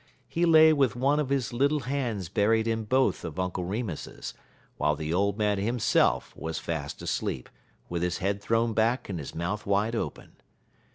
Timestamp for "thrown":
8.41-8.73